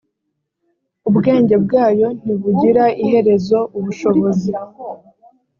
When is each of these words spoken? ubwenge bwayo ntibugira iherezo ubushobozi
ubwenge 1.09 1.55
bwayo 1.65 2.07
ntibugira 2.21 2.83
iherezo 3.03 3.59
ubushobozi 3.77 4.51